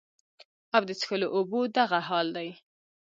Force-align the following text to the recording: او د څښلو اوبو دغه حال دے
او 0.75 0.81
د 0.89 0.91
څښلو 0.99 1.27
اوبو 1.35 1.59
دغه 1.77 1.99
حال 2.07 2.27
دے 2.37 2.49